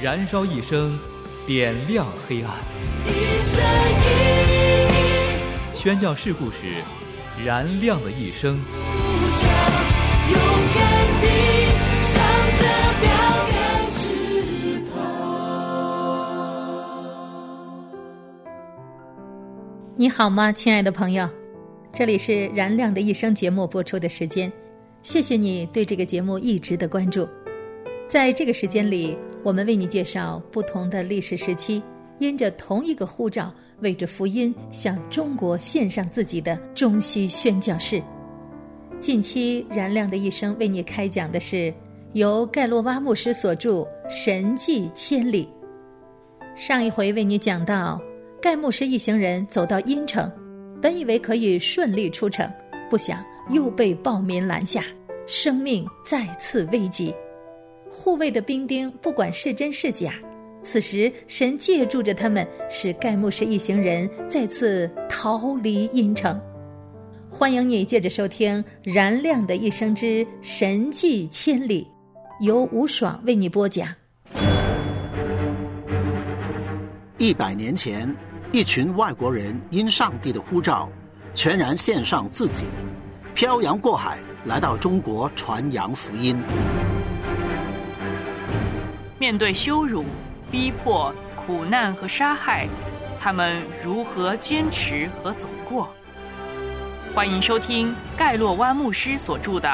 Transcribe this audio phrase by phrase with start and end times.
[0.00, 0.96] 燃烧一生，
[1.44, 2.54] 点亮黑暗。
[5.74, 6.84] 宣教士故事，
[7.44, 8.56] 燃亮的一生。
[19.96, 21.28] 你好吗，亲爱的朋友？
[21.92, 24.52] 这里是《燃亮的一生》节目播出的时间，
[25.02, 27.28] 谢谢你对这个节目一直的关注。
[28.06, 31.82] 在这个时间里，我们为你介绍不同的历史时期，
[32.18, 38.02] 因着同一个护照，为着福音向中国献上自己的中西宣教士。
[39.00, 41.72] 近期《燃亮的一生》为你开讲的是
[42.14, 45.48] 由盖洛瓦牧师所著《神迹千里》。
[46.56, 48.00] 上一回为你讲到。
[48.40, 50.30] 盖牧师一行人走到阴城，
[50.80, 52.48] 本以为可以顺利出城，
[52.88, 53.18] 不想
[53.50, 54.84] 又被暴民拦下，
[55.26, 57.12] 生命再次危急。
[57.90, 60.12] 护卫的兵丁不管是真是假，
[60.62, 66.40] 此时神借助着他们，使盖牧师一行人再次逃离阴城。
[67.30, 71.86] 欢迎你接着收听《燃亮的一生之神迹千里》，
[72.44, 73.88] 由吴爽为你播讲。
[77.18, 78.14] 一百年前。
[78.50, 80.88] 一群外国人因上帝的呼召，
[81.34, 82.62] 全然献上自己，
[83.34, 86.34] 漂洋过海来到中国传扬福音。
[89.20, 90.04] 面对羞辱、
[90.48, 92.68] 逼迫、苦难和杀害，
[93.18, 95.88] 他们如何坚持和走过？
[97.12, 99.68] 欢迎收听盖洛湾牧师所著的《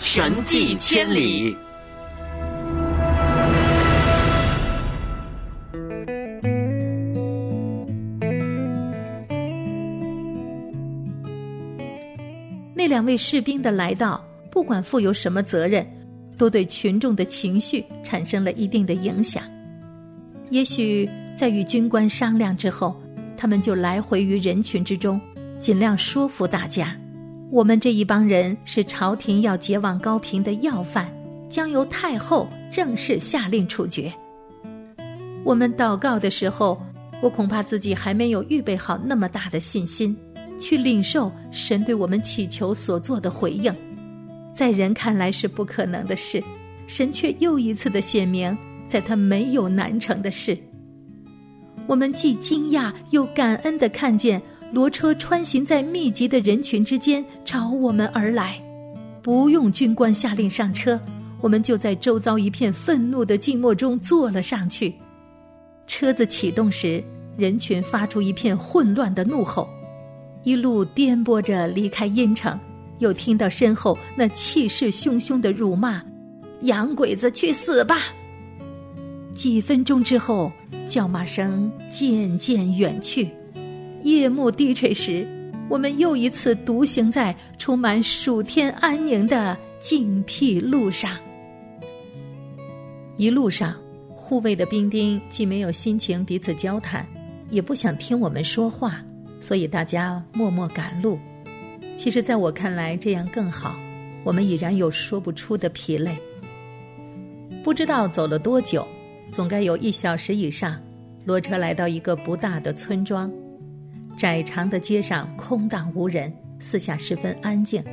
[0.00, 1.54] 神迹千里》。
[12.74, 14.20] 那两位士兵的来到，
[14.50, 15.86] 不管负有什么责任，
[16.40, 19.42] 都对群众的情绪产生了一定的影响。
[20.48, 21.06] 也许
[21.36, 22.98] 在与军官商量之后，
[23.36, 25.20] 他们就来回于人群之中，
[25.58, 26.96] 尽量说服大家：
[27.50, 31.12] 我们这一帮人是朝廷要结往高平的要犯，
[31.46, 34.10] 将由太后正式下令处决。
[35.44, 36.80] 我们祷告的时候，
[37.20, 40.16] 我恐怕自己还没有预备好那么大的信心。
[40.58, 43.74] 去领受神对我们祈求所做的回应，
[44.52, 46.42] 在人看来是不可能的事，
[46.86, 48.56] 神却又一次的显明，
[48.88, 50.56] 在他没有难成的事。
[51.86, 54.40] 我们既惊讶又感恩的看见
[54.72, 58.60] 骡车穿行在密集的人群之间朝我们而来，
[59.22, 61.00] 不用军官下令上车，
[61.40, 64.94] 我们就在周遭一片愤怒的静默中坐了上去。
[65.86, 67.02] 车子启动时，
[67.36, 69.68] 人群发出一片混乱的怒吼。
[70.42, 72.58] 一路颠簸着离开阴城，
[73.00, 76.00] 又听到身后那气势汹汹的辱骂
[76.62, 77.98] ：“洋鬼子去死吧！”
[79.34, 80.52] 几分钟之后，
[80.86, 83.28] 叫骂声渐渐远去。
[84.02, 85.26] 夜幕低垂时，
[85.68, 91.16] 我们又一次独行在充满暑天安宁的静僻路上。
[93.16, 93.74] 一路上，
[94.08, 97.06] 护卫的兵丁既没有心情彼此交谈，
[97.50, 99.02] 也不想听我们说话。
[99.40, 101.18] 所以大家默默赶路，
[102.00, 103.78] 其实在我看来这样更好。
[104.24, 106.16] 我们已然有说不出的疲累。
[107.62, 108.88] 不知道走了多久，
[109.30, 110.80] 总该有一小时以上。
[111.26, 113.30] 骡车来到一个不大的村庄，
[114.16, 117.84] 窄长的街上空荡无人，四下十分安静。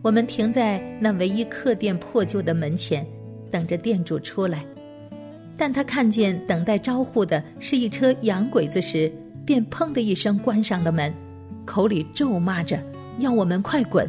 [0.00, 3.04] 我们停在那唯一客店破旧的门前，
[3.50, 4.64] 等着店主出来。
[5.56, 9.12] 但他看见等待招呼的是一车洋鬼子时，
[9.44, 11.12] 便砰的一声关上了门，
[11.64, 12.80] 口里咒骂着
[13.18, 14.08] 要我们快滚。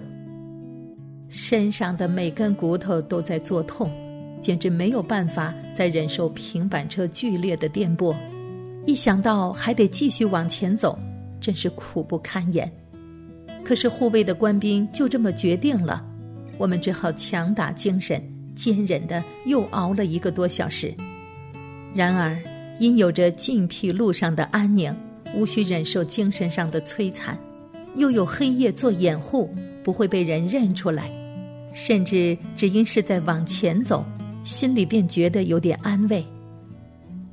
[1.27, 3.89] 身上的每根骨头都在作痛，
[4.41, 8.15] 简直没有办法再忍受平板车剧烈的颠簸。
[8.85, 10.97] 一想到还得继续往前走，
[11.39, 12.71] 真是苦不堪言。
[13.63, 16.05] 可是护卫的官兵就这么决定了，
[16.57, 18.21] 我们只好强打精神，
[18.55, 20.93] 坚忍的又熬了一个多小时。
[21.93, 22.37] 然而，
[22.79, 24.93] 因有着静僻路上的安宁。
[25.33, 27.39] 无需忍受精神上的摧残，
[27.95, 29.53] 又有黑夜做掩护，
[29.83, 31.11] 不会被人认出来，
[31.73, 34.05] 甚至只因是在往前走，
[34.43, 36.25] 心里便觉得有点安慰。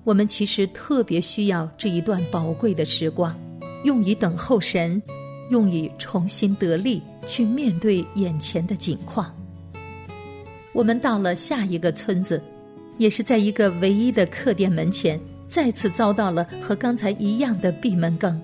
[0.05, 3.39] 我们其实特别需要这一段宝贵的时光，
[3.85, 5.01] 用以等候神，
[5.51, 9.35] 用以重新得力，去面对眼前的景况。
[10.73, 12.43] 我们到了下一个村子，
[12.97, 18.41] 也是在一个唯一的客店门前，再次遭到了和刚才一样的闭门羹，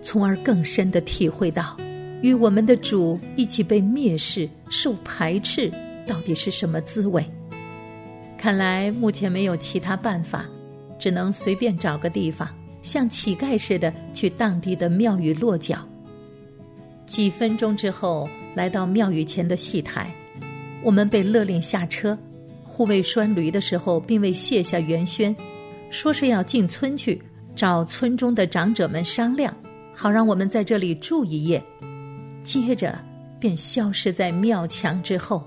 [0.00, 1.76] 从而更深的体会到，
[2.22, 5.70] 与我们的主一起被蔑视、受排斥，
[6.06, 7.24] 到底是什么滋味。
[8.36, 10.46] 看来目前没有其他办法，
[10.98, 12.48] 只能随便找个地方，
[12.82, 15.78] 像乞丐似的去当地的庙宇落脚。
[17.06, 20.10] 几分钟之后，来到庙宇前的戏台。
[20.82, 22.16] 我们被勒令下车，
[22.62, 25.34] 护卫拴驴的时候，并未卸下圆宣，
[25.90, 27.20] 说是要进村去
[27.56, 29.52] 找村中的长者们商量，
[30.00, 31.60] 好让我们在这里住一夜。
[32.44, 32.96] 接着
[33.40, 35.44] 便消失在庙墙之后。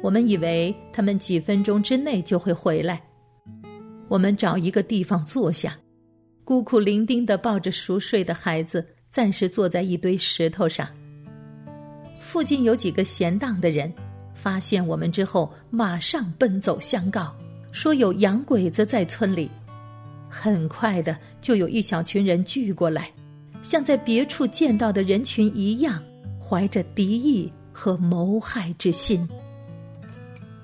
[0.00, 3.02] 我们以为他们几分钟之内就会回来。
[4.06, 5.76] 我们找一个地方坐下，
[6.44, 10.86] 孤苦伶仃的抱着熟睡的孩子，暂时坐在一堆石头上。
[12.20, 13.92] 附近有几个闲荡的人。
[14.34, 17.34] 发现我们之后，马上奔走相告，
[17.72, 19.50] 说有洋鬼子在村里。
[20.28, 23.10] 很快的，就有一小群人聚过来，
[23.64, 26.00] 像在别处见到的人群一样，
[26.38, 29.26] 怀着敌意和谋害之心。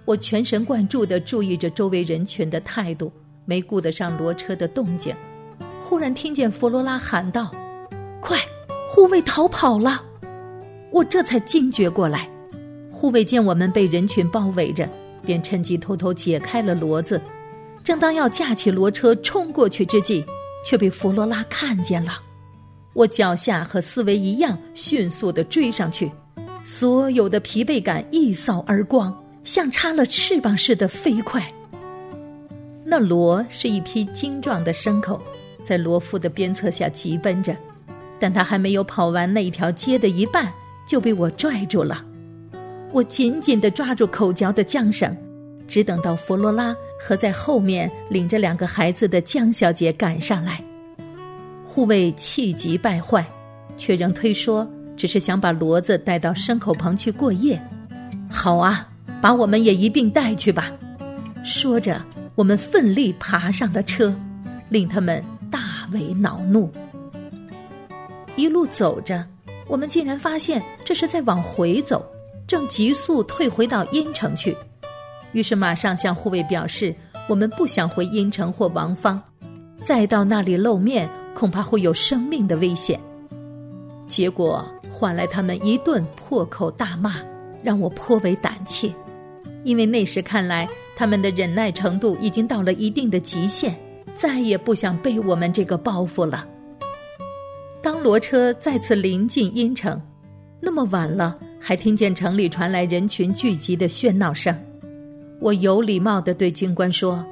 [0.04, 3.10] 我全神贯注的注意着周围人群的态度，
[3.46, 5.14] 没顾得上骡车的动静。
[5.84, 7.50] 忽然听见弗罗拉喊道
[8.20, 8.38] ：“快，
[8.88, 10.04] 护卫逃跑了！”
[10.92, 12.28] 我这才惊觉过来。
[12.92, 14.86] 护卫见我们被人群包围着，
[15.24, 17.18] 便趁机偷偷解开了骡子。
[17.82, 20.22] 正当要架起骡车冲过去之际，
[20.62, 22.12] 却被弗罗拉看见了。
[22.92, 26.10] 我脚下和思维一样，迅速的追上去，
[26.64, 31.42] 所有的疲惫感一扫而光，像插了翅膀似的飞快。
[32.84, 35.22] 那骡是一匹精壮的牲口，
[35.62, 37.56] 在骡夫的鞭策下疾奔着，
[38.18, 40.52] 但他还没有跑完那一条街的一半，
[40.86, 42.04] 就被我拽住了。
[42.90, 45.16] 我紧紧地抓住口嚼的缰绳，
[45.68, 50.60] 只等到弗罗拉和在后面领着两个孩子的江小姐赶上来。
[51.72, 53.24] 护卫气急败坏，
[53.76, 57.62] 却仍推说只是想把骡子带到牲口棚去过夜。
[58.28, 58.88] 好啊，
[59.20, 60.72] 把我们也一并带去吧。
[61.44, 64.12] 说着，我们奋力爬上了车，
[64.68, 66.68] 令他们大为恼怒。
[68.34, 69.24] 一路走着，
[69.68, 72.04] 我们竟然发现这是在往回走。
[72.48, 74.56] 正急速退回到阴城去，
[75.30, 76.92] 于是马上向护卫表示，
[77.28, 79.22] 我们不想回阴城或王方，
[79.80, 81.08] 再到那里露面，
[81.40, 83.00] 恐怕会有生命的危险。
[84.06, 87.14] 结果换来他们一顿破口大骂，
[87.62, 88.92] 让我颇为胆怯，
[89.64, 93.74] 因为那时看来，他们的忍耐程度已经到了一定的极限，
[94.14, 96.46] 再也不想背我们这个包袱了。
[97.80, 99.98] 当骡车再次临近阴城，
[100.60, 101.38] 那么晚了。
[101.58, 104.54] 还听见城里传来人群聚集的喧闹声，
[105.40, 107.24] 我有礼貌地对军官说：“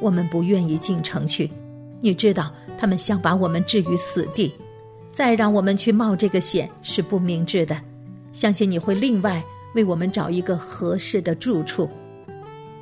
[0.00, 1.50] 我们不愿意进城去，
[2.00, 4.54] 你知道他们想把我们置于死地，
[5.10, 7.76] 再让我们去冒这个险是不明智的。
[8.32, 9.42] 相信你会另外
[9.74, 11.90] 为我们找一个合适的住处。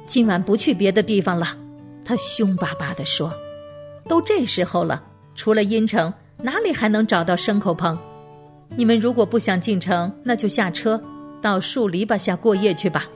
[0.04, 1.56] 今晚不去别的地方了。”
[2.04, 3.32] 他凶巴巴地说
[4.06, 5.02] ：“都这时候了，
[5.34, 7.98] 除了阴城，哪里还能找到牲口棚？”
[8.76, 11.02] 你们如果不想进城，那就下车，
[11.40, 13.08] 到树篱笆下过夜去吧。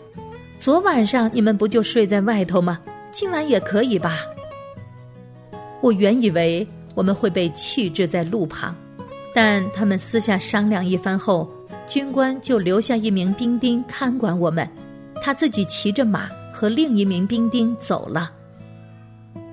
[0.59, 2.81] 昨晚上你们不就睡在外头吗？
[3.13, 4.21] 今晚也可以吧。
[5.81, 8.75] 我原以为我们会被弃置在路旁，
[9.35, 11.51] 但他们私下商量一番后，
[11.87, 14.69] 军官就留下一名兵丁看管我们，
[15.23, 18.31] 他自己骑着马和另一名兵丁走了。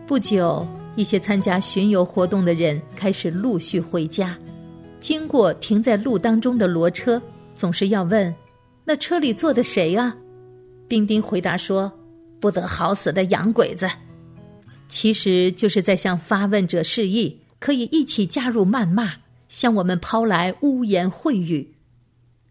[0.05, 4.37] 不久，一些参加巡游活动的人开始陆续回家。
[4.99, 7.21] 经过停在路当中的骡车，
[7.53, 8.33] 总是要问
[8.83, 10.15] ：“那车里坐的谁啊？”
[10.87, 11.91] 兵丁回答说
[12.39, 13.87] ：“不得好死的洋鬼子。”
[14.87, 19.13] 其实就是在向发问者示意，可以一起加入谩骂，
[19.49, 21.75] 向我们抛来污言秽语。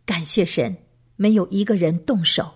[0.05, 0.77] 感谢神，
[1.17, 2.51] 没有一个人动手。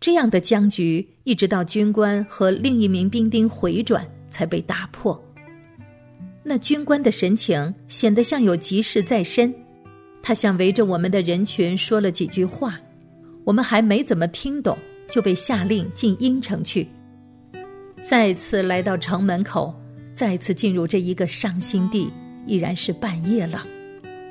[0.00, 5.22] 这样的僵局，一直到军官和另一名兵丁回转，才被打破。
[6.42, 9.54] 那军官的神情显得像有急事在身，
[10.20, 12.80] 他向围着我们的人群说了几句话，
[13.44, 14.76] 我们还没怎么听懂，
[15.08, 16.88] 就被下令进阴城去。
[18.04, 19.72] 再次来到城门口，
[20.12, 22.10] 再次进入这一个伤心地，
[22.46, 23.64] 已然是半夜了。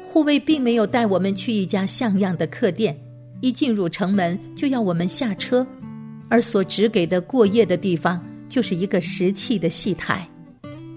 [0.04, 2.96] 护卫并没有带我们去一家像样的客店，
[3.40, 5.66] 一进入城门就要我们下车，
[6.30, 10.28] 而所指给的过夜的地方就是一个石砌的戏台。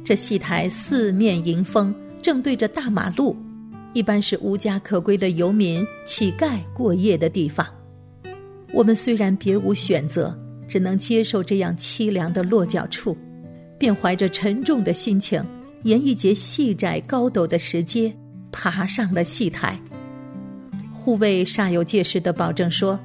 [0.05, 3.37] 这戏台四面迎风，正对着大马路，
[3.93, 7.65] 一般是无家可归的游民、乞丐过夜的地方。
[8.73, 10.37] 我们虽然别无选择，
[10.75, 13.17] 只能接受这样凄凉的落脚处，
[13.79, 15.41] 便怀着沉重的心情，
[15.85, 18.13] 沿一节细窄高陡的石阶，
[18.51, 19.79] 爬上了戏台。
[20.93, 22.99] 护卫煞有介事的保证说：“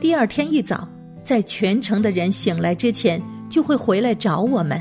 [0.00, 0.88] 第二天一早，
[1.24, 4.80] 在全城的人醒来之前，就会回来找我们。”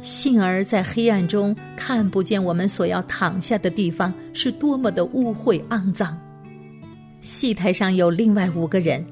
[0.00, 6.16] 幸而在黑暗中看不见我们所要躺下的地方是多么的污秽肮脏。
[7.20, 9.04] 戏台上有另外五个人，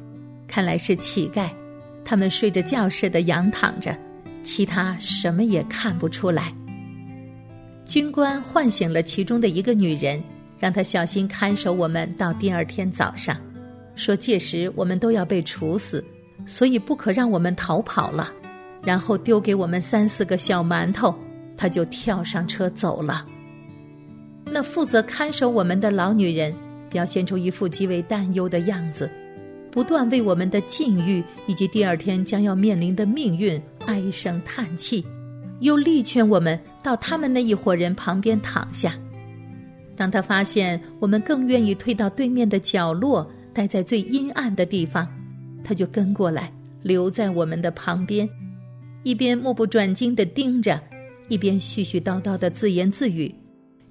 [0.51, 1.49] 看来是乞丐，
[2.05, 3.97] 他们睡着觉似的仰躺着，
[4.43, 6.53] 其他什么也看不出来。
[7.85, 10.21] 军官唤醒了其中的一个女人，
[10.59, 13.37] 让她小心看守我们到第二天早上，
[13.95, 16.05] 说届时我们都要被处死，
[16.45, 18.33] 所以不可让我们逃跑了。
[18.83, 21.15] 然后丢给我们三四个小馒头，
[21.57, 23.25] 他就跳上车走了。
[24.47, 26.53] 那负责看守我们的老女人。
[26.91, 29.09] 表现出一副极为担忧的样子，
[29.71, 35.05] 不断为我们的境遇以及第二天将要面临的命运唉声叹气，
[35.61, 38.99] 又力劝我们到他们那一伙人旁边躺下。
[39.97, 45.07] 当他发现我们更愿意退到对面的角落，待在最阴暗的地方，
[45.63, 48.29] 他就跟过来，留在我们的旁边，
[49.03, 50.81] 一边目不转睛地盯着，
[51.29, 53.33] 一边絮絮叨叨地自言自语，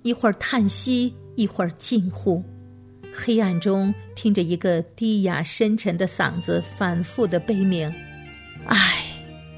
[0.01, 2.43] 一会儿叹息，一会儿惊呼。
[3.21, 7.93] 黑暗中，听着一个低哑深沉的嗓子反复的悲鸣，
[8.65, 9.03] 唉，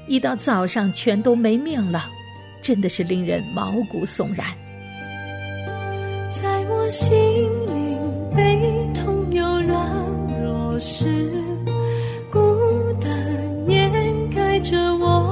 [0.08, 2.08] 一到早上全都没命了，
[2.60, 4.46] 真的是令人毛骨悚然。
[6.32, 7.14] 在我心
[7.72, 7.98] 灵
[8.34, 9.88] 悲痛又软
[10.42, 11.06] 弱时，
[12.30, 12.38] 孤
[13.00, 13.10] 单
[13.68, 15.31] 掩盖着我。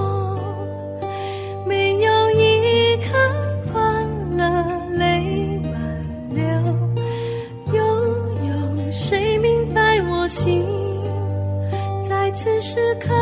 [12.42, 13.12] 此时刻，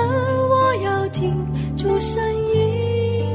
[0.48, 1.44] 我要听
[1.76, 2.22] 出声
[2.54, 3.26] 音。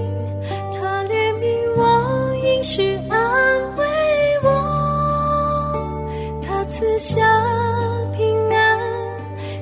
[0.71, 3.85] 他怜悯我，应许安慰
[4.43, 4.47] 我。
[6.41, 7.19] 他赐下
[8.15, 8.79] 平安，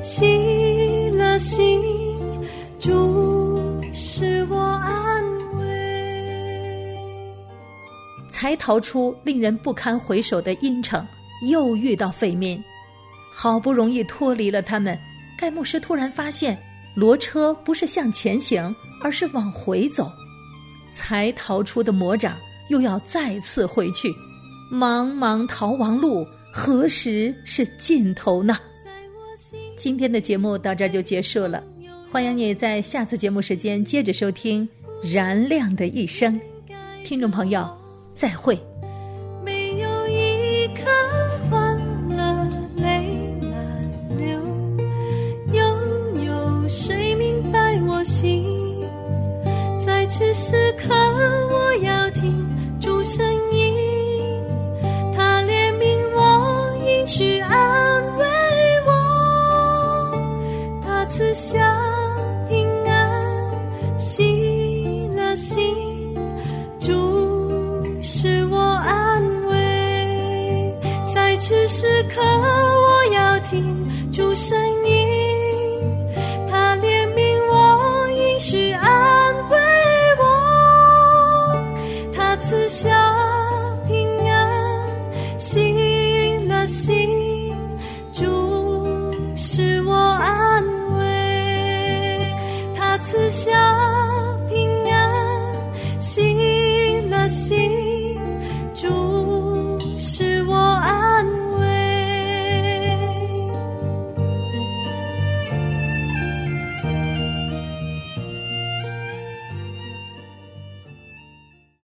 [0.03, 1.81] 喜乐心，
[2.77, 5.23] 主使我安
[5.57, 5.65] 慰。
[8.29, 11.03] 才逃出令人不堪回首的阴城，
[11.49, 12.63] 又遇到匪民。
[13.33, 14.95] 好不容易脱离了他们，
[15.41, 16.55] 盖牧师突然发现，
[16.95, 20.12] 骡车不是向前行，而是往回走。
[20.91, 22.38] 才逃出的魔掌
[22.69, 24.13] 又要再次回去，
[24.71, 28.55] 茫茫逃亡路，何时是尽头呢？
[29.75, 31.63] 今天的节目到这就结束了，
[32.12, 34.69] 欢迎你在下次节目时间接着收听
[35.12, 36.39] 《燃亮的一生》，
[37.03, 37.67] 听众朋友，
[38.13, 38.55] 再会。
[61.41, 61.57] 下
[62.48, 65.60] 平安，息了息，
[66.79, 66.91] 主
[68.03, 70.75] 是我安慰。
[71.12, 73.75] 在此时刻，我要听
[74.12, 74.55] 主声
[74.86, 76.13] 音，
[76.48, 79.57] 他怜悯我，应许安慰
[80.19, 80.24] 我，
[82.13, 82.88] 他赐下
[83.88, 87.30] 平安，息了息。
[93.11, 94.00] 思想。